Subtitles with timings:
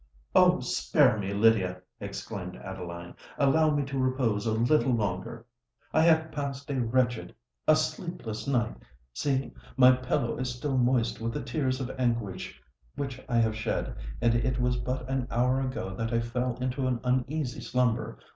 [0.33, 0.61] "Oh!
[0.61, 5.45] spare me, Lydia," exclaimed Adeline; "allow me to repose a little longer.
[5.93, 8.77] I have passed a wretched—a sleepless night:
[9.13, 12.59] see—my pillow is still moist with the tears of anguish
[12.95, 16.87] which I have shed; and it was but an hour ago that I fell into
[16.87, 18.17] an uneasy slumber!